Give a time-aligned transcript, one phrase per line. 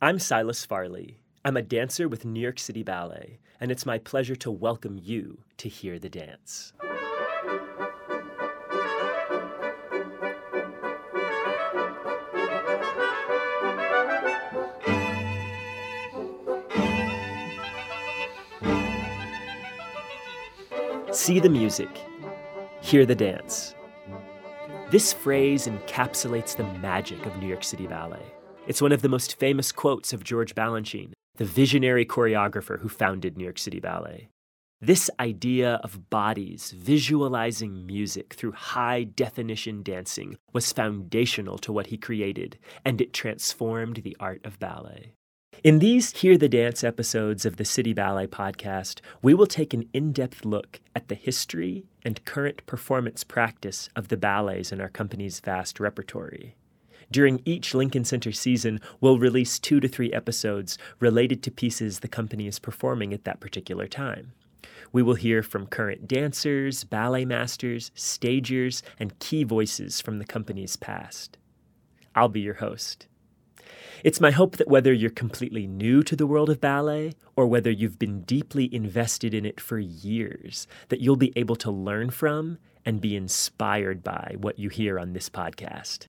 [0.00, 1.18] I'm Silas Farley.
[1.44, 5.40] I'm a dancer with New York City Ballet, and it's my pleasure to welcome you
[5.56, 6.72] to Hear the Dance.
[21.10, 21.88] See the music,
[22.80, 23.74] hear the dance.
[24.92, 28.37] This phrase encapsulates the magic of New York City Ballet.
[28.68, 33.34] It's one of the most famous quotes of George Balanchine, the visionary choreographer who founded
[33.34, 34.28] New York City Ballet.
[34.78, 41.96] This idea of bodies visualizing music through high definition dancing was foundational to what he
[41.96, 45.12] created, and it transformed the art of ballet.
[45.64, 49.88] In these Hear the Dance episodes of the City Ballet podcast, we will take an
[49.94, 54.90] in depth look at the history and current performance practice of the ballets in our
[54.90, 56.54] company's vast repertory.
[57.10, 62.08] During each Lincoln Center season, we'll release two to three episodes related to pieces the
[62.08, 64.32] company is performing at that particular time.
[64.92, 70.76] We will hear from current dancers, ballet masters, stagers, and key voices from the company's
[70.76, 71.38] past.
[72.14, 73.06] I'll be your host.
[74.04, 77.70] It's my hope that whether you're completely new to the world of ballet or whether
[77.70, 82.58] you've been deeply invested in it for years, that you'll be able to learn from
[82.84, 86.06] and be inspired by what you hear on this podcast.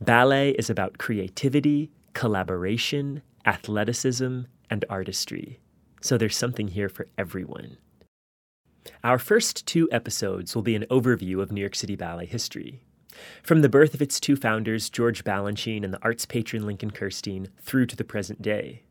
[0.00, 5.58] Ballet is about creativity, collaboration, athleticism, and artistry.
[6.00, 7.78] So there's something here for everyone.
[9.02, 12.80] Our first two episodes will be an overview of New York City Ballet history.
[13.42, 17.48] From the birth of its two founders, George Balanchine and the arts patron Lincoln Kirstein,
[17.60, 18.82] through to the present day.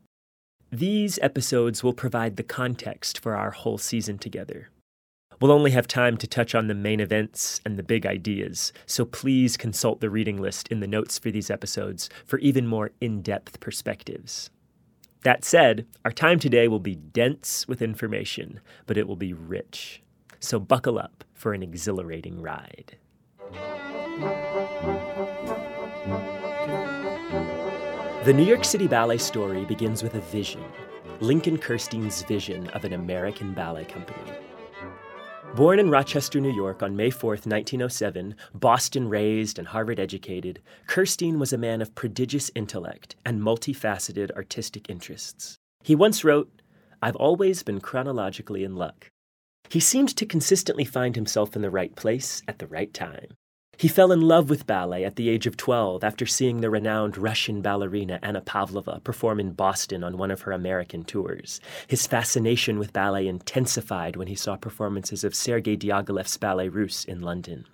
[0.70, 4.68] These episodes will provide the context for our whole season together.
[5.40, 9.04] We'll only have time to touch on the main events and the big ideas, so
[9.04, 13.22] please consult the reading list in the notes for these episodes for even more in
[13.22, 14.50] depth perspectives.
[15.22, 20.02] That said, our time today will be dense with information, but it will be rich.
[20.40, 22.96] So buckle up for an exhilarating ride.
[28.24, 30.64] The New York City Ballet story begins with a vision
[31.20, 34.32] Lincoln Kirstein's vision of an American ballet company.
[35.56, 41.38] Born in Rochester, New York on May 4, 1907, Boston raised and Harvard educated, Kirstein
[41.38, 45.56] was a man of prodigious intellect and multifaceted artistic interests.
[45.82, 46.62] He once wrote,
[47.02, 49.10] I've always been chronologically in luck.
[49.68, 53.28] He seemed to consistently find himself in the right place at the right time.
[53.78, 57.16] He fell in love with ballet at the age of 12 after seeing the renowned
[57.16, 61.60] Russian ballerina Anna Pavlova perform in Boston on one of her American tours.
[61.86, 67.20] His fascination with ballet intensified when he saw performances of Sergei Diaghilev's Ballet Russe in
[67.20, 67.66] London.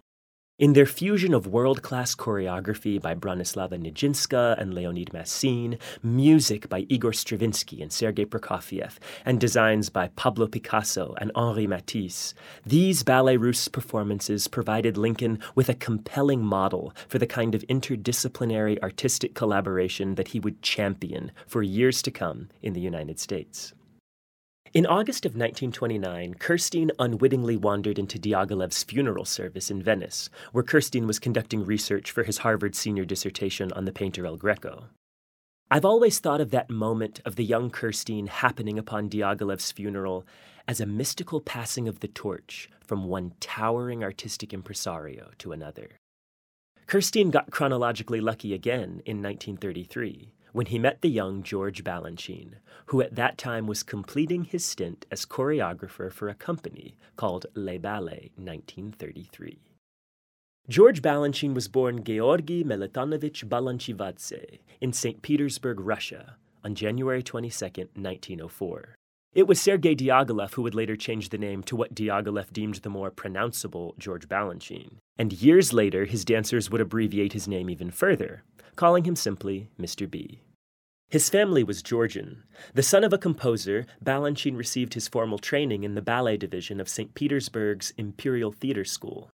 [0.57, 6.87] In their fusion of world class choreography by Bronislava Nijinska and Leonid Massine, music by
[6.89, 13.37] Igor Stravinsky and Sergei Prokofiev, and designs by Pablo Picasso and Henri Matisse, these Ballet
[13.37, 20.15] Russe performances provided Lincoln with a compelling model for the kind of interdisciplinary artistic collaboration
[20.15, 23.75] that he would champion for years to come in the United States.
[24.75, 31.07] In August of 1929, Kirstein unwittingly wandered into Diaghilev's funeral service in Venice, where Kirstein
[31.07, 34.87] was conducting research for his Harvard senior dissertation on the painter El Greco.
[35.71, 40.27] I've always thought of that moment of the young Kirstein happening upon Diaghilev's funeral
[40.67, 46.01] as a mystical passing of the torch from one towering artistic impresario to another.
[46.89, 52.55] Kirstein got chronologically lucky again in 1933 when he met the young George Balanchine,
[52.87, 57.77] who at that time was completing his stint as choreographer for a company called Les
[57.77, 59.59] Ballets 1933.
[60.69, 65.21] George Balanchine was born Georgy Melitonovich Balanchivadze in St.
[65.23, 67.65] Petersburg, Russia, on January 22,
[67.97, 68.95] 1904.
[69.35, 72.89] It was Sergei Diaghilev who would later change the name to what Diaghilev deemed the
[72.89, 74.99] more pronounceable George Balanchine.
[75.19, 78.45] And years later, his dancers would abbreviate his name even further,
[78.77, 80.09] calling him simply Mr.
[80.09, 80.43] B.
[81.11, 82.45] His family was Georgian.
[82.75, 86.89] The son of a composer, Balanchine received his formal training in the ballet division of
[86.89, 87.15] St.
[87.15, 89.31] Petersburg's Imperial Theatre School.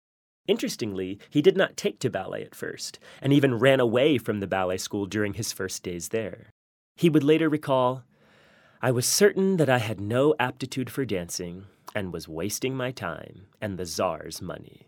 [0.47, 4.47] Interestingly, he did not take to ballet at first, and even ran away from the
[4.47, 6.47] ballet school during his first days there.
[6.95, 8.03] He would later recall
[8.81, 13.47] I was certain that I had no aptitude for dancing and was wasting my time
[13.59, 14.87] and the czar's money.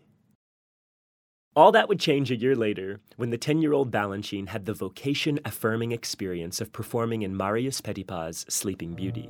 [1.54, 4.72] All that would change a year later when the 10 year old Balanchine had the
[4.72, 9.28] vocation affirming experience of performing in Marius Petipa's Sleeping Beauty.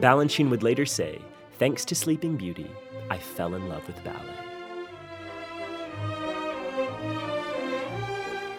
[0.00, 1.20] Balanchine would later say,
[1.58, 2.70] Thanks to Sleeping Beauty,
[3.10, 4.49] I fell in love with ballet.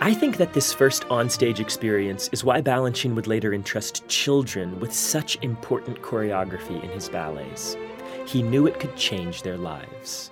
[0.03, 4.92] I think that this first onstage experience is why Balanchine would later entrust children with
[4.92, 7.77] such important choreography in his ballets.
[8.25, 10.31] He knew it could change their lives.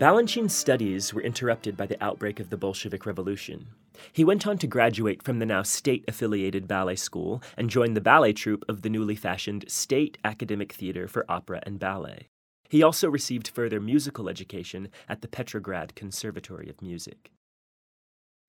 [0.00, 3.66] Balanchine's studies were interrupted by the outbreak of the Bolshevik Revolution.
[4.10, 8.00] He went on to graduate from the now state affiliated ballet school and joined the
[8.00, 12.28] ballet troupe of the newly fashioned State Academic Theater for Opera and Ballet.
[12.70, 17.32] He also received further musical education at the Petrograd Conservatory of Music.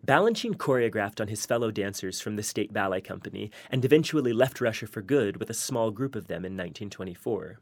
[0.06, 4.86] Balanchine choreographed on his fellow dancers from the State Ballet Company and eventually left Russia
[4.86, 7.60] for good with a small group of them in 1924.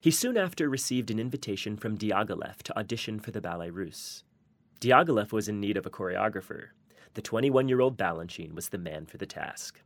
[0.00, 4.24] He soon after received an invitation from Diaghilev to audition for the Ballet Russe.
[4.80, 6.70] Diaghilev was in need of a choreographer.
[7.14, 9.80] The 21 year old Balanchine was the man for the task.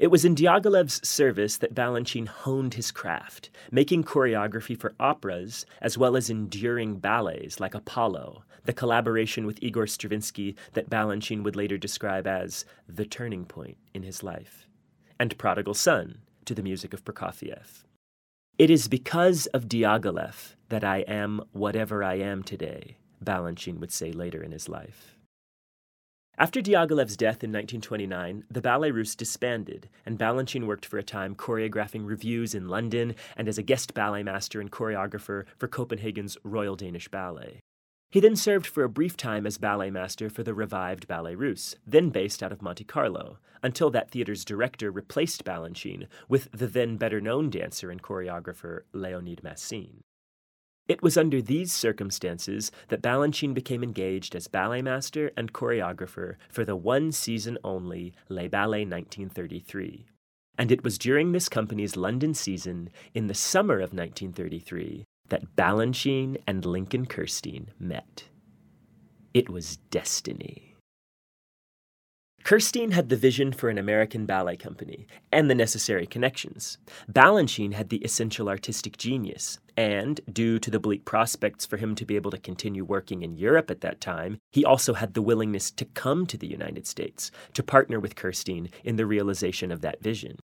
[0.00, 5.98] It was in Diaghilev's service that Balanchine honed his craft, making choreography for operas as
[5.98, 11.76] well as enduring ballets like Apollo, the collaboration with Igor Stravinsky that Balanchine would later
[11.76, 14.66] describe as the turning point in his life,
[15.18, 17.84] and Prodigal Son to the music of Prokofiev.
[18.56, 24.12] It is because of Diaghilev that I am whatever I am today, Balanchine would say
[24.12, 25.18] later in his life.
[26.40, 31.34] After Diaghilev's death in 1929, the Ballet Russe disbanded, and Balanchine worked for a time
[31.34, 36.76] choreographing revues in London and as a guest ballet master and choreographer for Copenhagen's Royal
[36.76, 37.60] Danish Ballet.
[38.10, 41.76] He then served for a brief time as ballet master for the revived Ballet Russe,
[41.86, 46.96] then based out of Monte Carlo, until that theater's director replaced Balanchine with the then
[46.96, 50.00] better known dancer and choreographer Leonid Massine.
[50.88, 56.64] It was under these circumstances that Balanchine became engaged as ballet master and choreographer for
[56.64, 60.06] the one season only Les Ballets 1933.
[60.58, 66.36] And it was during this company's London season in the summer of 1933 that Balanchine
[66.46, 68.24] and Lincoln Kirstein met.
[69.32, 70.69] It was destiny.
[72.44, 76.78] Kirstein had the vision for an American ballet company and the necessary connections.
[77.10, 82.04] Balanchine had the essential artistic genius, and due to the bleak prospects for him to
[82.04, 85.70] be able to continue working in Europe at that time, he also had the willingness
[85.70, 90.02] to come to the United States to partner with Kirstein in the realization of that
[90.02, 90.38] vision.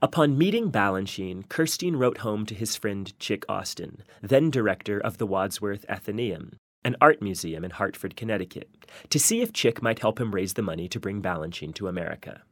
[0.00, 5.26] Upon meeting Balanchine, Kirstein wrote home to his friend Chick Austin, then director of the
[5.26, 8.68] Wadsworth Atheneum, an art museum in Hartford, Connecticut,
[9.10, 12.42] to see if Chick might help him raise the money to bring Balanchine to America.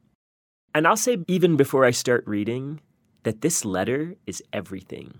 [0.75, 2.81] And I'll say, even before I start reading,
[3.25, 5.19] that this letter is everything.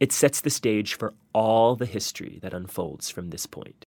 [0.00, 3.84] It sets the stage for all the history that unfolds from this point.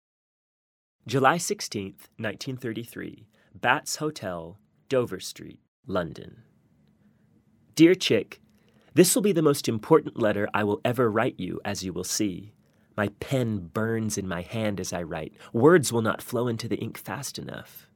[1.07, 4.59] July 16th, 1933, Bats Hotel,
[4.89, 6.43] Dover Street, London.
[7.75, 8.41] Dear Chick,
[8.95, 12.05] this will be the most important letter I will ever write you, as you will
[12.05, 12.54] see.
[12.97, 15.35] My pen burns in my hand as I write.
[15.53, 17.89] Words will not flow into the ink fast enough.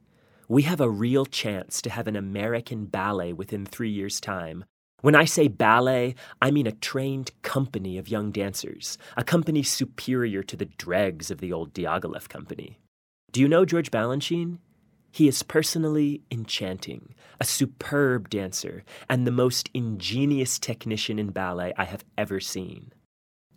[0.47, 4.65] We have a real chance to have an American ballet within three years' time.
[5.01, 10.43] When I say ballet, I mean a trained company of young dancers, a company superior
[10.43, 12.79] to the dregs of the old Diaghilev company.
[13.31, 14.57] Do you know George Balanchine?
[15.11, 21.85] He is personally enchanting, a superb dancer, and the most ingenious technician in ballet I
[21.85, 22.91] have ever seen.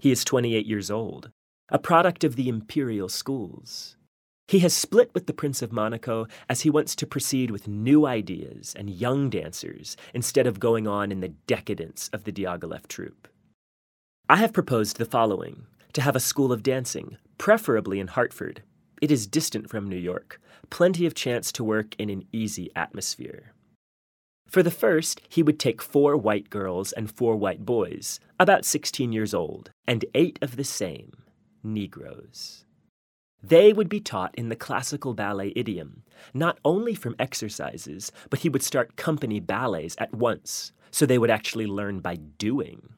[0.02, 1.30] He is 28 years old,
[1.68, 3.96] a product of the imperial schools.
[4.48, 8.04] He has split with the Prince of Monaco as he wants to proceed with new
[8.04, 13.28] ideas and young dancers instead of going on in the decadence of the Diaghilev troupe.
[14.28, 18.64] I have proposed the following to have a school of dancing, preferably in Hartford.
[19.00, 23.51] It is distant from New York, plenty of chance to work in an easy atmosphere.
[24.52, 29.10] For the first, he would take four white girls and four white boys, about 16
[29.10, 31.12] years old, and eight of the same,
[31.62, 32.66] Negroes.
[33.42, 36.02] They would be taught in the classical ballet idiom,
[36.34, 41.30] not only from exercises, but he would start company ballets at once, so they would
[41.30, 42.90] actually learn by doing.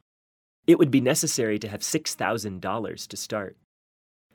[0.67, 3.55] It would be necessary to have $6,000 to start.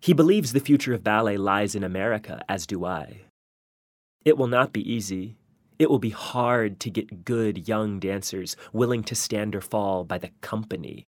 [0.00, 3.26] He believes the future of ballet lies in America, as do I.
[4.24, 5.36] It will not be easy,
[5.80, 10.18] it will be hard to get good young dancers willing to stand or fall by
[10.18, 11.06] the company.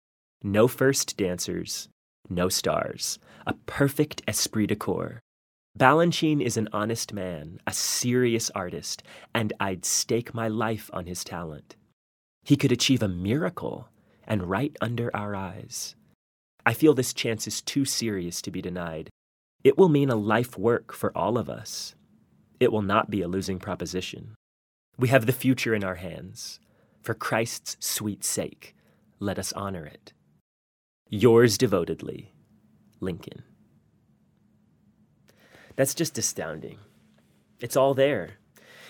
[0.43, 1.89] No first dancers,
[2.29, 3.21] no stars.
[3.47, 5.21] A perfect esprit de corps.
[5.79, 11.23] Balanchine is an honest man, a serious artist, and I'd stake my life on his
[11.23, 11.77] talent.
[12.43, 13.89] He could achieve a miracle,
[14.27, 15.95] and right under our eyes.
[16.65, 19.11] I feel this chance is too serious to be denied.
[19.63, 21.95] It will mean a life work for all of us.
[22.59, 24.36] It will not be a losing proposition.
[24.99, 26.59] We have the future in our hands.
[27.03, 28.75] For Christ's sweet sake,
[29.21, 30.13] let us honor it.
[31.09, 32.33] Yours devotedly,
[33.01, 33.43] Lincoln.
[35.77, 36.79] That's just astounding.
[37.61, 38.39] It's all there.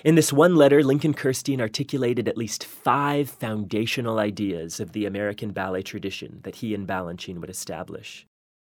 [0.05, 5.51] In this one letter, Lincoln Kirstein articulated at least five foundational ideas of the American
[5.51, 8.25] ballet tradition that he and Balanchine would establish.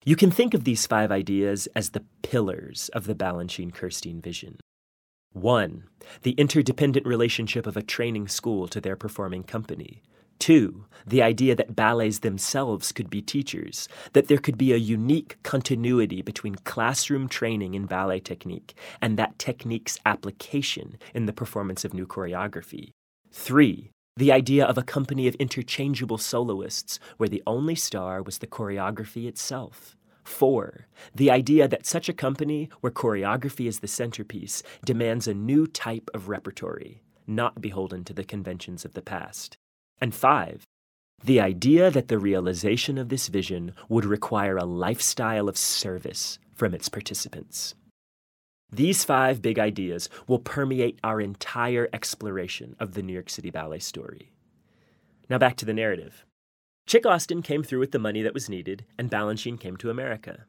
[0.05, 4.57] You can think of these five ideas as the pillars of the Balanchine Kirstein vision.
[5.41, 5.83] One,
[6.23, 10.01] the interdependent relationship of a training school to their performing company.
[10.39, 15.37] Two, the idea that ballets themselves could be teachers, that there could be a unique
[15.43, 21.93] continuity between classroom training in ballet technique and that technique's application in the performance of
[21.93, 22.91] new choreography.
[23.31, 28.47] Three, the idea of a company of interchangeable soloists where the only star was the
[28.47, 29.96] choreography itself.
[30.27, 35.65] Four, the idea that such a company where choreography is the centerpiece demands a new
[35.65, 39.57] type of repertory, not beholden to the conventions of the past.
[40.01, 40.63] And five,
[41.23, 46.73] the idea that the realization of this vision would require a lifestyle of service from
[46.73, 47.73] its participants.
[48.69, 53.79] These five big ideas will permeate our entire exploration of the New York City Ballet
[53.79, 54.33] story.
[55.29, 56.25] Now back to the narrative.
[56.87, 60.45] Chick Austin came through with the money that was needed, and Balanchine came to America.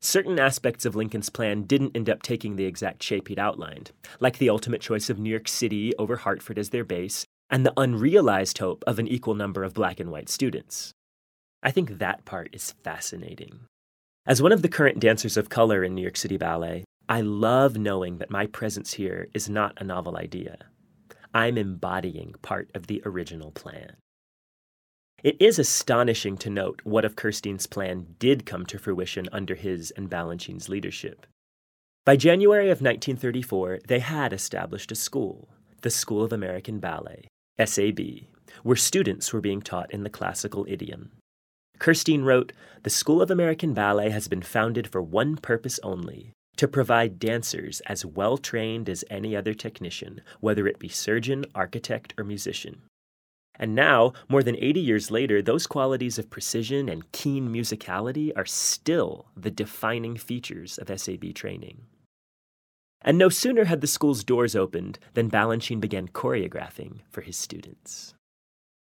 [0.00, 3.90] Certain aspects of Lincoln's plan didn't end up taking the exact shape he'd outlined,
[4.20, 7.72] like the ultimate choice of New York City over Hartford as their base, and the
[7.76, 10.92] unrealized hope of an equal number of black and white students.
[11.60, 13.60] I think that part is fascinating.
[14.26, 17.76] As one of the current dancers of color in New York City Ballet, I love
[17.76, 20.56] knowing that my presence here is not a novel idea.
[21.34, 23.96] I'm embodying part of the original plan.
[25.24, 29.90] It is astonishing to note what of Kirstein's plan did come to fruition under his
[29.92, 31.26] and Balanchine's leadership.
[32.04, 35.48] By January of 1934, they had established a school,
[35.80, 37.28] the School of American Ballet,
[37.58, 38.00] SAB,
[38.64, 41.12] where students were being taught in the classical idiom.
[41.78, 42.52] Kirstein wrote
[42.82, 47.80] The School of American Ballet has been founded for one purpose only to provide dancers
[47.86, 52.82] as well trained as any other technician, whether it be surgeon, architect, or musician.
[53.56, 58.46] And now, more than 80 years later, those qualities of precision and keen musicality are
[58.46, 61.82] still the defining features of SAB training.
[63.00, 68.14] And no sooner had the school's doors opened than Balanchine began choreographing for his students.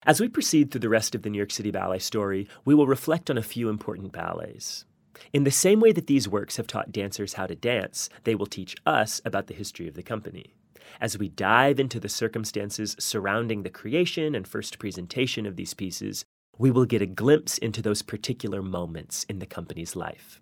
[0.03, 2.87] As we proceed through the rest of the New York City Ballet story, we will
[2.87, 4.85] reflect on a few important ballets.
[5.33, 8.45] In the same way that these works have taught dancers how to dance, they will
[8.45, 10.55] teach us about the history of the company.
[10.99, 16.25] As we dive into the circumstances surrounding the creation and first presentation of these pieces,
[16.57, 20.41] we will get a glimpse into those particular moments in the company's life.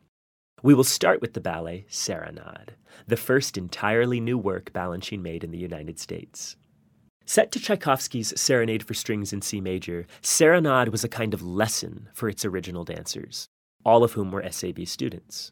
[0.62, 2.76] We will start with the ballet Serenade,
[3.08, 6.58] the first entirely new work Balanchine made in the United States.
[7.26, 12.10] Set to Tchaikovsky's Serenade for Strings in C major, Serenade was a kind of lesson
[12.14, 13.48] for its original dancers,
[13.86, 15.52] all of whom were SAB students.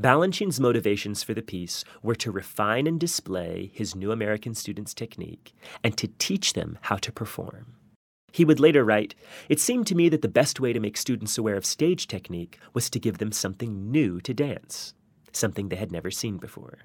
[0.00, 5.52] Balanchine's motivations for the piece were to refine and display his new American students' technique
[5.82, 7.74] and to teach them how to perform.
[8.32, 9.16] He would later write
[9.48, 12.60] It seemed to me that the best way to make students aware of stage technique
[12.74, 14.94] was to give them something new to dance,
[15.32, 16.78] something they had never seen before.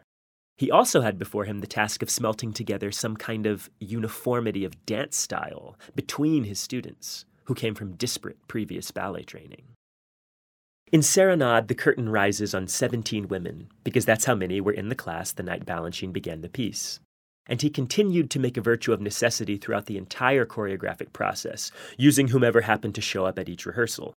[0.57, 4.85] He also had before him the task of smelting together some kind of uniformity of
[4.87, 9.72] dance style between his students, who came from disparate previous ballet training.
[10.93, 14.95] In Serenade, the curtain rises on 17 women, because that's how many were in the
[14.95, 17.01] class the night Balanchine began the piece
[17.47, 22.29] and he continued to make a virtue of necessity throughout the entire choreographic process, using
[22.29, 24.13] whomever happened to show up at each rehearsal.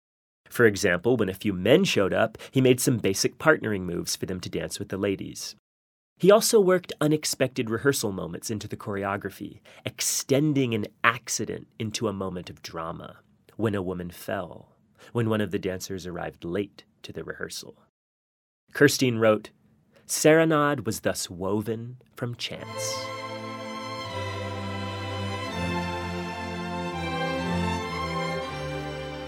[0.50, 4.28] For example, when a few men showed up, he made some basic partnering moves for
[4.28, 5.56] them to dance with the ladies.
[6.18, 12.50] He also worked unexpected rehearsal moments into the choreography, extending an accident into a moment
[12.50, 13.18] of drama,
[13.58, 14.75] when a woman fell,
[15.14, 17.76] when one of the dancers arrived late to the rehearsal.
[18.74, 19.52] Kirstein wrote,
[20.06, 23.06] Serenade was thus woven from chance.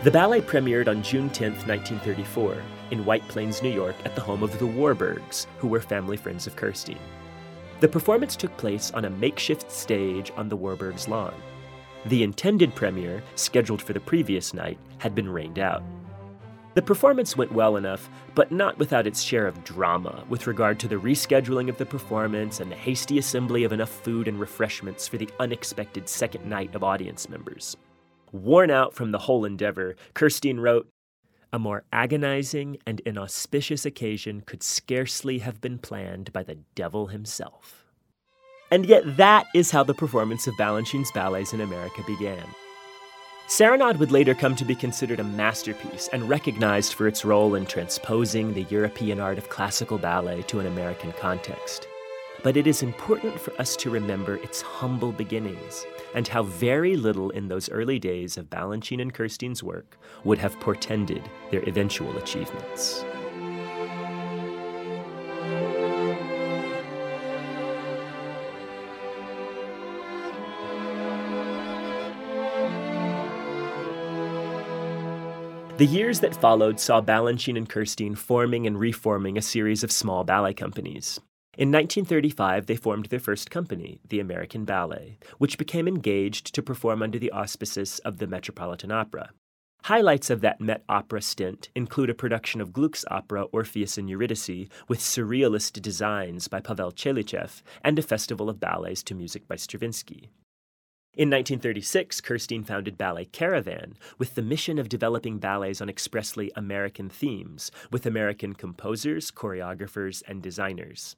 [0.03, 4.43] The ballet premiered on June 10, 1934, in White Plains, New York, at the home
[4.43, 6.99] of the Warburgs, who were family friends of Kirstein.
[7.79, 11.33] The performance took place on a makeshift stage on the Warburgs' lawn.
[12.05, 15.83] The intended premiere, scheduled for the previous night, had been rained out.
[16.77, 20.87] The performance went well enough, but not without its share of drama with regard to
[20.87, 25.17] the rescheduling of the performance and the hasty assembly of enough food and refreshments for
[25.17, 27.75] the unexpected second night of audience members.
[28.31, 30.87] Worn out from the whole endeavor, Kirstein wrote,
[31.51, 37.86] A more agonizing and inauspicious occasion could scarcely have been planned by the devil himself.
[38.71, 42.43] And yet, that is how the performance of Balanchine's ballets in America began.
[43.47, 47.65] Serenade would later come to be considered a masterpiece and recognized for its role in
[47.65, 51.87] transposing the European art of classical ballet to an American context.
[52.43, 57.29] but it is important for us to remember its humble beginnings and how very little
[57.31, 63.03] in those early days of Balanchine and Kirstein's work would have portended their eventual achievements.
[75.77, 80.23] The years that followed saw Balanchine and Kirstein forming and reforming a series of small
[80.23, 81.19] ballet companies.
[81.55, 87.03] In 1935, they formed their first company, the American Ballet, which became engaged to perform
[87.03, 89.29] under the auspices of the Metropolitan Opera.
[89.83, 94.67] Highlights of that Met Opera stint include a production of Gluck's opera Orpheus and Eurydice
[94.87, 100.31] with surrealist designs by Pavel Tchelitchew and a festival of ballets to music by Stravinsky.
[101.17, 107.09] In 1936, Kirstein founded Ballet Caravan with the mission of developing ballets on expressly American
[107.09, 111.15] themes with American composers, choreographers, and designers.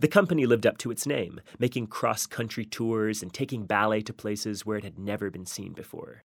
[0.00, 4.12] The company lived up to its name, making cross country tours and taking ballet to
[4.12, 6.24] places where it had never been seen before.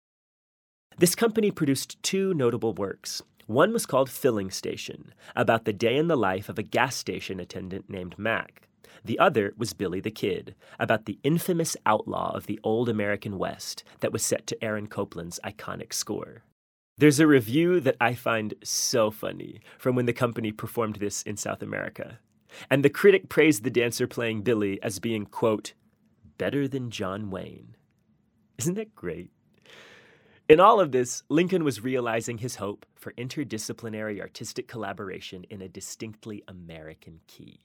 [0.98, 3.20] This company produced two notable works.
[3.46, 7.40] One was called Filling Station, about the day in the life of a gas station
[7.40, 8.67] attendant named Mac.
[9.04, 13.85] The other was Billy the Kid, about the infamous outlaw of the old American West
[14.00, 16.42] that was set to Aaron Copland's iconic score.
[16.99, 21.37] There's a review that I find so funny from when the company performed this in
[21.37, 22.18] South America.
[22.71, 25.75] And the critic praised the dancer playing Billy as being, quote,
[26.38, 27.76] better than John Wayne.
[28.59, 29.30] Isn't that great?
[30.49, 35.68] In all of this, Lincoln was realizing his hope for interdisciplinary artistic collaboration in a
[35.68, 37.61] distinctly American key.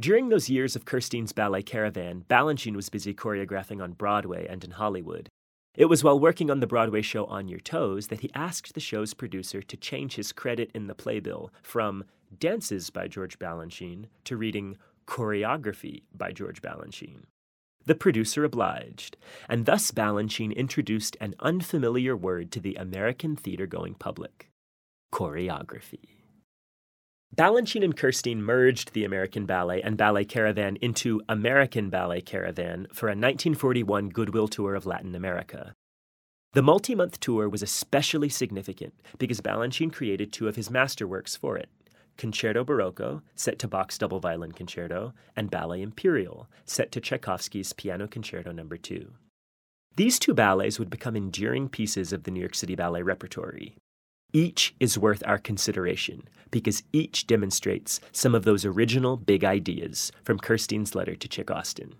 [0.00, 4.72] During those years of Kirstein's ballet caravan, Balanchine was busy choreographing on Broadway and in
[4.72, 5.28] Hollywood.
[5.76, 8.80] It was while working on the Broadway show On Your Toes that he asked the
[8.80, 12.04] show's producer to change his credit in the playbill from
[12.36, 17.26] Dances by George Balanchine to reading Choreography by George Balanchine.
[17.86, 19.16] The producer obliged,
[19.48, 24.50] and thus Balanchine introduced an unfamiliar word to the American theater going public
[25.12, 26.23] choreography.
[27.34, 33.08] Balanchine and Kirstein merged the American Ballet and Ballet Caravan into American Ballet Caravan for
[33.08, 35.74] a 1941 goodwill tour of Latin America.
[36.52, 41.56] The multi month tour was especially significant because Balanchine created two of his masterworks for
[41.56, 41.68] it
[42.16, 48.06] Concerto Barocco, set to Bach's double violin concerto, and Ballet Imperial, set to Tchaikovsky's Piano
[48.06, 48.64] Concerto No.
[48.64, 49.12] 2.
[49.96, 53.76] These two ballets would become enduring pieces of the New York City Ballet repertory.
[54.34, 60.40] Each is worth our consideration because each demonstrates some of those original big ideas from
[60.40, 61.94] Kirstein's letter to Chick Austin.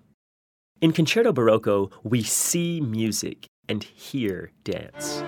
[0.81, 5.23] In Concerto Barocco, we see music and hear dance.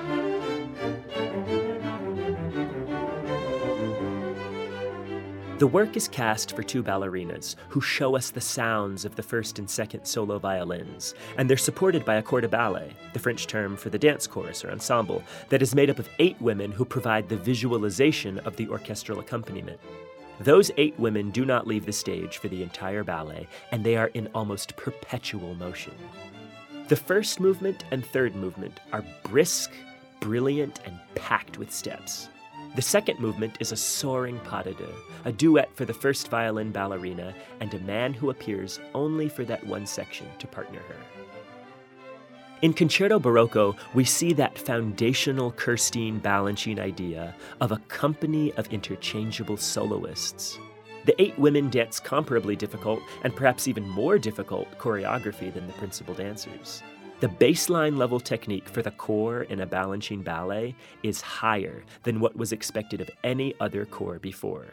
[5.59, 9.59] The work is cast for two ballerinas who show us the sounds of the first
[9.59, 13.75] and second solo violins, and they're supported by a corps de ballet, the French term
[13.75, 17.31] for the dance chorus or ensemble, that is made up of eight women who provide
[17.31, 19.81] the visualization of the orchestral accompaniment.
[20.40, 24.09] Those eight women do not leave the stage for the entire ballet, and they are
[24.09, 25.95] in almost perpetual motion.
[26.88, 29.71] The first movement and third movement are brisk,
[30.21, 32.29] brilliant, and packed with steps.
[32.77, 36.73] The second movement is a soaring pas de deux, a duet for the first violin
[36.73, 40.97] ballerina and a man who appears only for that one section to partner her.
[42.61, 49.57] In Concerto Barocco, we see that foundational Kirstein Balanchine idea of a company of interchangeable
[49.57, 50.59] soloists.
[51.07, 56.12] The eight women dance comparably difficult and perhaps even more difficult choreography than the principal
[56.12, 56.83] dancers.
[57.18, 62.37] The baseline level technique for the corps in a Balanchine ballet is higher than what
[62.37, 64.66] was expected of any other corps before.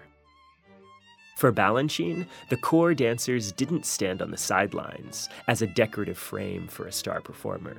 [1.38, 6.86] For Balanchine, the corps dancers didn't stand on the sidelines as a decorative frame for
[6.86, 7.78] a star performer.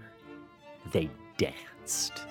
[0.92, 2.22] They danced.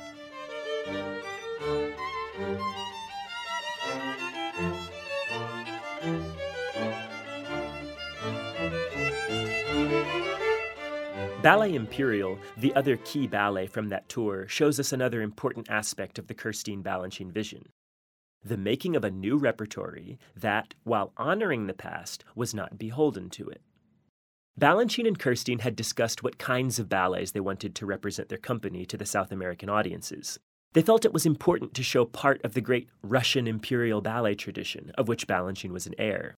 [11.44, 16.28] Ballet Imperial, the other key ballet from that tour, shows us another important aspect of
[16.28, 17.66] the Kirstein Balanchine vision
[18.46, 23.48] the making of a new repertory that, while honoring the past, was not beholden to
[23.50, 23.62] it.
[24.60, 28.86] Balanchine and Kirstein had discussed what kinds of ballets they wanted to represent their company
[28.86, 30.40] to the South American audiences.
[30.74, 34.92] They felt it was important to show part of the great Russian imperial ballet tradition,
[34.98, 36.36] of which Balanchine was an heir.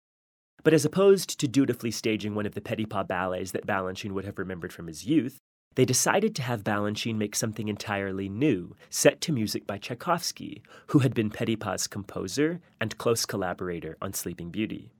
[0.64, 4.38] But as opposed to dutifully staging one of the Petipa ballets that Balanchine would have
[4.38, 5.38] remembered from his youth,
[5.74, 11.00] they decided to have Balanchine make something entirely new, set to music by Tchaikovsky, who
[11.00, 14.92] had been Petipa's composer and close collaborator on Sleeping Beauty.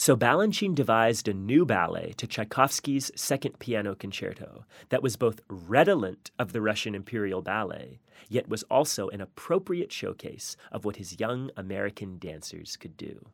[0.00, 6.30] So Balanchine devised a new ballet to Tchaikovsky's Second Piano Concerto that was both redolent
[6.38, 11.50] of the Russian Imperial Ballet, yet was also an appropriate showcase of what his young
[11.56, 13.26] American dancers could do.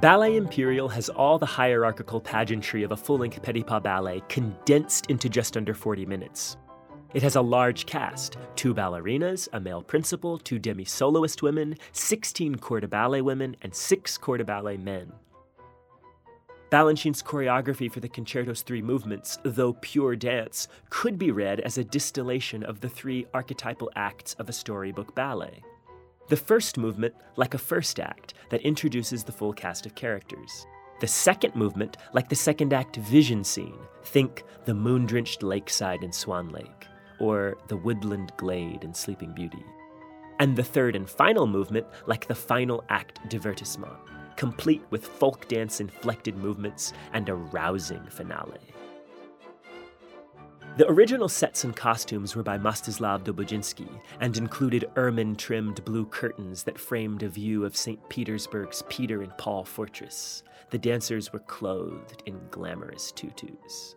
[0.00, 5.28] Ballet Imperial has all the hierarchical pageantry of a full length Petipa ballet condensed into
[5.28, 6.56] just under 40 minutes.
[7.12, 12.54] It has a large cast two ballerinas, a male principal, two demi soloist women, 16
[12.54, 15.12] corps de ballet women, and six corps de ballet men.
[16.70, 21.84] Balanchine's choreography for the concerto's three movements, though pure dance, could be read as a
[21.84, 25.62] distillation of the three archetypal acts of a storybook ballet.
[26.30, 30.64] The first movement, like a first act, that introduces the full cast of characters.
[31.00, 36.12] The second movement, like the second act vision scene, think the moon drenched lakeside in
[36.12, 36.86] Swan Lake
[37.18, 39.64] or the woodland glade in Sleeping Beauty.
[40.38, 43.96] And the third and final movement, like the final act divertissement,
[44.36, 48.60] complete with folk dance inflected movements and a rousing finale.
[50.80, 56.62] The original sets and costumes were by Mstislav Dobujinsky and included ermine trimmed blue curtains
[56.62, 58.00] that framed a view of St.
[58.08, 60.42] Petersburg's Peter and Paul Fortress.
[60.70, 63.94] The dancers were clothed in glamorous tutus.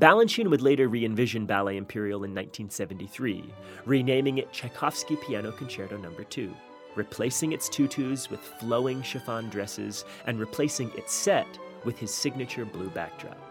[0.00, 3.44] Balanchine would later re envision Ballet Imperial in 1973,
[3.86, 6.10] renaming it Tchaikovsky Piano Concerto No.
[6.10, 6.52] 2,
[6.96, 11.46] replacing its tutus with flowing chiffon dresses and replacing its set
[11.84, 13.43] with his signature blue backdrop.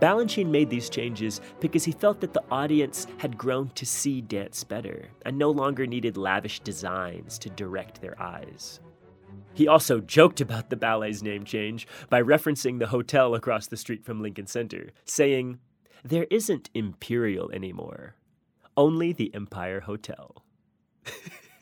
[0.00, 4.64] Balanchine made these changes because he felt that the audience had grown to see dance
[4.64, 8.80] better and no longer needed lavish designs to direct their eyes.
[9.52, 14.04] He also joked about the ballet's name change by referencing the hotel across the street
[14.04, 15.58] from Lincoln Center, saying,
[16.02, 18.14] There isn't Imperial anymore,
[18.76, 20.44] only the Empire Hotel.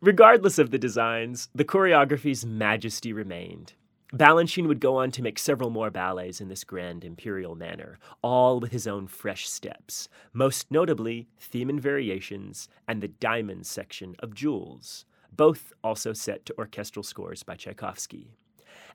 [0.00, 3.74] Regardless of the designs, the choreography's majesty remained.
[4.14, 8.60] Balanchine would go on to make several more ballets in this grand imperial manner, all
[8.60, 14.34] with his own fresh steps, most notably Theme and Variations and the Diamonds section of
[14.34, 18.36] Jewels, both also set to orchestral scores by Tchaikovsky.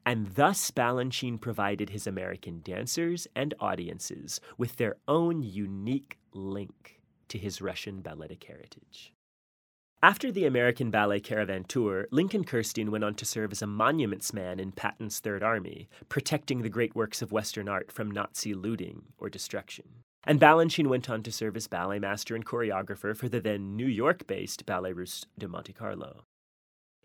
[0.06, 7.40] And thus Balanchine provided his American dancers and audiences with their own unique link to
[7.40, 9.14] his Russian balletic heritage.
[10.04, 14.32] After the American Ballet Caravan Tour, Lincoln Kirstein went on to serve as a monuments
[14.32, 19.06] man in Patton's Third Army, protecting the great works of Western art from Nazi looting
[19.18, 19.86] or destruction.
[20.24, 23.88] And Balanchine went on to serve as ballet master and choreographer for the then New
[23.88, 26.26] York based Ballet Russe de Monte Carlo.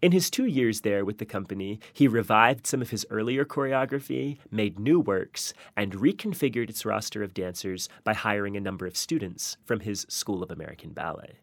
[0.03, 4.37] In his two years there with the company, he revived some of his earlier choreography,
[4.51, 9.57] made new works, and reconfigured its roster of dancers by hiring a number of students
[9.65, 11.39] from his School of American Ballet.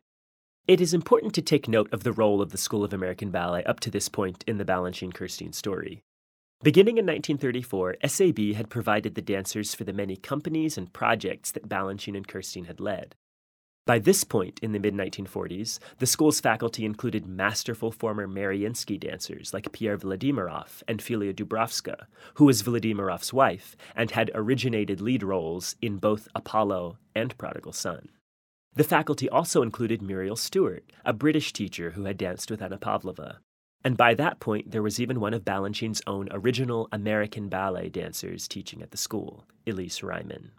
[0.69, 3.63] It is important to take note of the role of the School of American Ballet
[3.63, 6.03] up to this point in the Balanchine Kirstein story.
[6.61, 11.67] Beginning in 1934, SAB had provided the dancers for the many companies and projects that
[11.67, 13.15] Balanchine and Kirstein had led.
[13.87, 19.55] By this point in the mid 1940s, the school's faculty included masterful former Mariinsky dancers
[19.55, 22.05] like Pierre Vladimirov and Felia Doubrovska,
[22.35, 28.09] who was Vladimirov's wife and had originated lead roles in both Apollo and Prodigal Son.
[28.79, 33.41] The faculty also included Muriel Stewart, a British teacher who had danced with Anna Pavlova.
[33.83, 38.47] And by that point, there was even one of Balanchine's own original American ballet dancers
[38.47, 40.51] teaching at the school, Elise Reiman.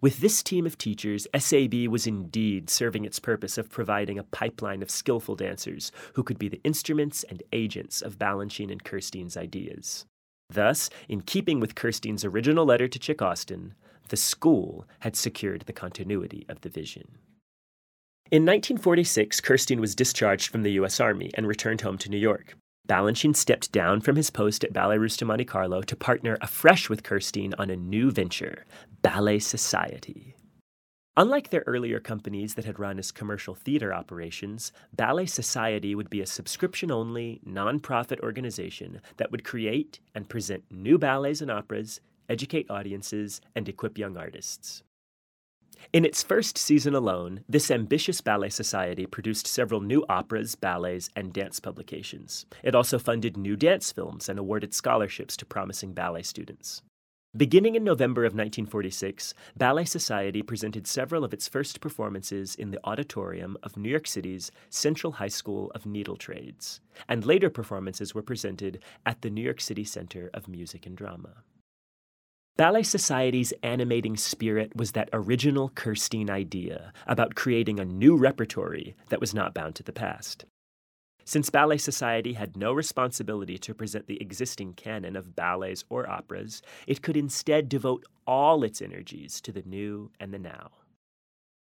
[0.00, 4.80] With this team of teachers, SAB was indeed serving its purpose of providing a pipeline
[4.80, 10.06] of skillful dancers who could be the instruments and agents of Balanchine and Kirstein's ideas.
[10.48, 13.74] Thus, in keeping with Kirstein's original letter to Chick Austin,
[14.08, 17.18] the school had secured the continuity of the vision.
[18.28, 20.98] In 1946, Kirstein was discharged from the U.S.
[20.98, 22.56] Army and returned home to New York.
[22.88, 26.88] Balanchine stepped down from his post at Ballet Russe de Monte Carlo to partner afresh
[26.88, 28.64] with Kirstein on a new venture,
[29.00, 30.34] Ballet Society.
[31.16, 36.20] Unlike their earlier companies that had run as commercial theater operations, Ballet Society would be
[36.20, 42.68] a subscription only, nonprofit organization that would create and present new ballets and operas, educate
[42.72, 44.82] audiences, and equip young artists.
[45.92, 51.32] In its first season alone, this ambitious ballet society produced several new operas, ballets, and
[51.32, 52.46] dance publications.
[52.62, 56.82] It also funded new dance films and awarded scholarships to promising ballet students.
[57.36, 62.80] Beginning in November of 1946, Ballet Society presented several of its first performances in the
[62.84, 68.22] auditorium of New York City's Central High School of Needle Trades, and later performances were
[68.22, 71.42] presented at the New York City Center of Music and Drama.
[72.56, 79.20] Ballet Society's animating spirit was that original Kirstein idea about creating a new repertory that
[79.20, 80.46] was not bound to the past.
[81.22, 86.62] Since Ballet Society had no responsibility to present the existing canon of ballets or operas,
[86.86, 90.70] it could instead devote all its energies to the new and the now.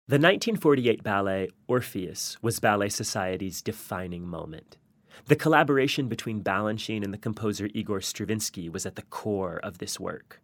[0.09, 4.77] The 1948 ballet Orpheus was Ballet Society's defining moment.
[5.25, 9.99] The collaboration between Balanchine and the composer Igor Stravinsky was at the core of this
[9.99, 10.43] work.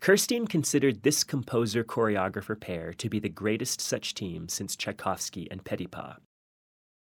[0.00, 5.64] Kirstein considered this composer choreographer pair to be the greatest such team since Tchaikovsky and
[5.64, 6.18] Petipa.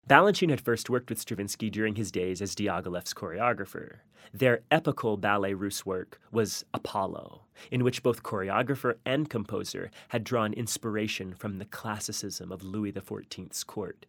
[0.10, 4.00] Balanchine had first worked with Stravinsky during his days as Diaghilev's choreographer.
[4.34, 10.54] Their epical ballet russe work was Apollo, in which both choreographer and composer had drawn
[10.54, 14.06] inspiration from the classicism of Louis XIV's court.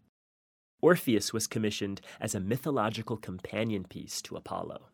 [0.81, 4.89] Orpheus was commissioned as a mythological companion piece to Apollo.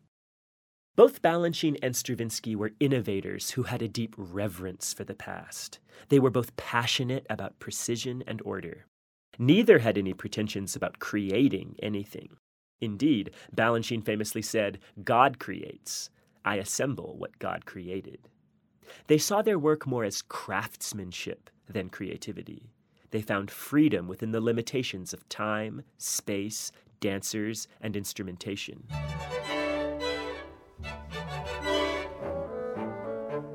[0.95, 5.79] Both Balanchine and Stravinsky were innovators who had a deep reverence for the past.
[6.09, 8.85] They were both passionate about precision and order.
[9.37, 12.29] Neither had any pretensions about creating anything.
[12.81, 16.09] Indeed, Balanchine famously said, God creates.
[16.43, 18.27] I assemble what God created.
[19.07, 22.71] They saw their work more as craftsmanship than creativity.
[23.11, 28.87] They found freedom within the limitations of time, space, dancers, and instrumentation.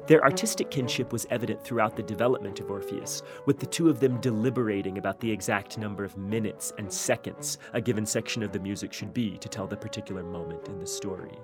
[0.06, 4.20] Their artistic kinship was evident throughout the development of Orpheus, with the two of them
[4.20, 8.92] deliberating about the exact number of minutes and seconds a given section of the music
[8.92, 11.38] should be to tell the particular moment in the story.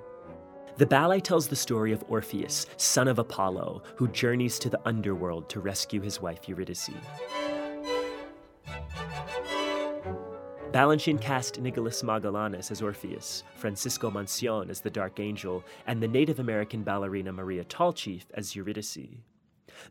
[0.76, 5.48] The ballet tells the story of Orpheus, son of Apollo, who journeys to the underworld
[5.50, 6.90] to rescue his wife Eurydice.
[10.72, 16.38] Balanchine cast Nicholas Magallanes as Orpheus, Francisco Moncion as the Dark Angel, and the Native
[16.38, 19.18] American ballerina Maria Tallchief as Eurydice.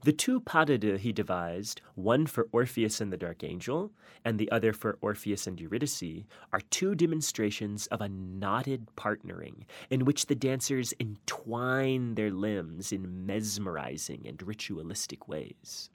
[0.03, 3.91] The two pas de deux he devised, one for Orpheus and the Dark Angel,
[4.23, 10.05] and the other for Orpheus and Eurydice, are two demonstrations of a knotted partnering in
[10.05, 15.89] which the dancers entwine their limbs in mesmerizing and ritualistic ways.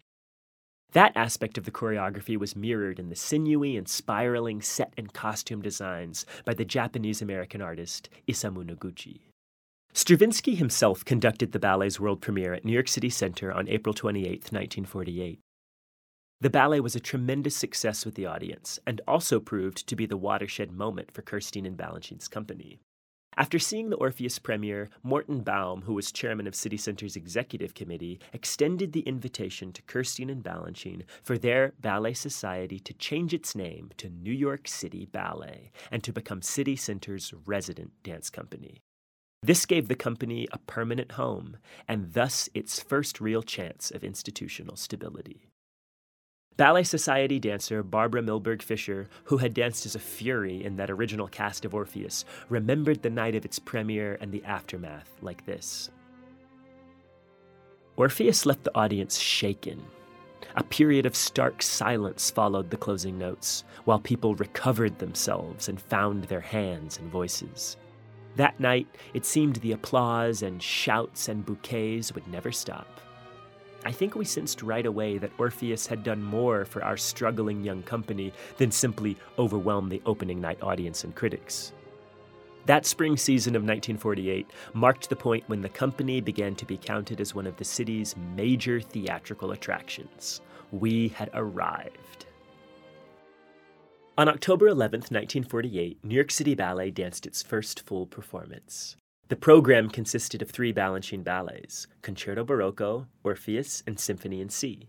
[0.94, 5.61] That aspect of the choreography was mirrored in the sinewy and spiraling set and costume
[5.61, 9.22] designs by the Japanese American artist Isamu Noguchi.
[9.92, 14.52] Stravinsky himself conducted the ballet's world premiere at New York City Center on April 28,
[14.52, 15.40] 1948.
[16.40, 20.16] The ballet was a tremendous success with the audience and also proved to be the
[20.16, 22.78] watershed moment for Kirstein and Balanchine's company.
[23.36, 28.20] After seeing the Orpheus premiere, Morton Baum, who was chairman of City Center's executive committee,
[28.32, 33.90] extended the invitation to Kirstein and Balanchine for their ballet society to change its name
[33.96, 38.82] to New York City Ballet and to become City Center's resident dance company.
[39.42, 44.76] This gave the company a permanent home and thus its first real chance of institutional
[44.76, 45.48] stability.
[46.56, 51.26] Ballet Society dancer Barbara Milberg Fisher, who had danced as a fury in that original
[51.26, 55.90] cast of Orpheus, remembered the night of its premiere and the aftermath like this
[57.96, 59.82] Orpheus left the audience shaken.
[60.54, 66.24] A period of stark silence followed the closing notes, while people recovered themselves and found
[66.24, 67.76] their hands and voices.
[68.36, 73.00] That night, it seemed the applause and shouts and bouquets would never stop.
[73.86, 77.82] I think we sensed right away that Orpheus had done more for our struggling young
[77.82, 81.72] company than simply overwhelm the opening night audience and critics.
[82.66, 87.20] That spring season of 1948 marked the point when the company began to be counted
[87.20, 90.40] as one of the city's major theatrical attractions.
[90.72, 92.24] We had arrived.
[94.16, 98.96] On October 11, 1948, New York City Ballet danced its first full performance.
[99.28, 104.87] The program consisted of three Balanchine ballets Concerto Barocco, Orpheus, and Symphony in C.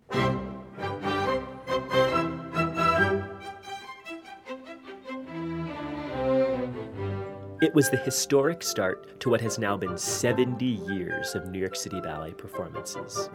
[7.62, 11.78] It was the historic start to what has now been 70 years of New York
[11.78, 13.30] City Ballet performances.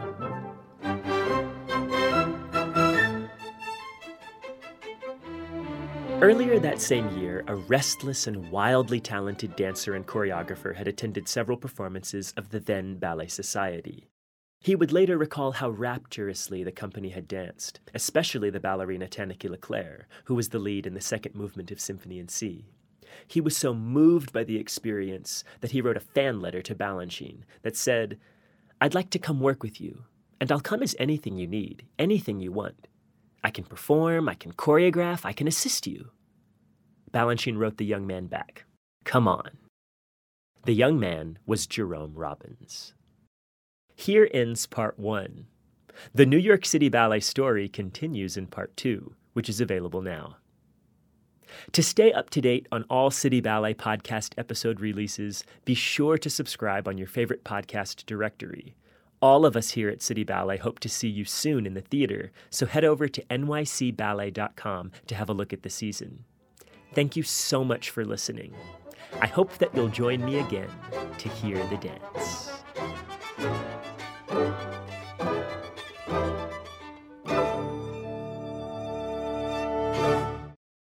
[6.23, 11.57] Earlier that same year, a restless and wildly talented dancer and choreographer had attended several
[11.57, 14.07] performances of the then Ballet Society.
[14.61, 19.57] He would later recall how rapturously the company had danced, especially the ballerina Tanaquil Le
[19.57, 22.67] Clercq, who was the lead in the second movement of Symphony in C.
[23.27, 27.45] He was so moved by the experience that he wrote a fan letter to Balanchine
[27.63, 28.19] that said,
[28.79, 30.05] I'd like to come work with you,
[30.39, 32.89] and I'll come as anything you need, anything you want.
[33.43, 36.11] I can perform, I can choreograph, I can assist you.
[37.13, 38.65] Balanchine wrote the young man back,
[39.05, 39.59] Come on.
[40.65, 42.95] The young man was Jerome Robbins.
[43.95, 45.47] Here ends part one.
[46.15, 50.37] The New York City Ballet story continues in part two, which is available now.
[51.73, 56.31] To stay up to date on all City Ballet podcast episode releases, be sure to
[56.31, 58.77] subscribe on your favorite podcast directory.
[59.23, 62.33] All of us here at City Ballet hope to see you soon in the theater,
[62.49, 66.25] so head over to nycballet.com to have a look at the season.
[66.95, 68.55] Thank you so much for listening.
[69.21, 70.71] I hope that you'll join me again
[71.19, 72.51] to hear the dance.